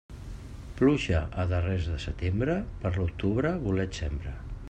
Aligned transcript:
Pluja 0.79 1.19
a 1.43 1.45
darrers 1.51 1.91
de 1.91 1.99
setembre, 2.07 2.57
per 2.85 2.93
l'octubre 2.97 3.55
bolets 3.67 4.05
sembra. 4.05 4.35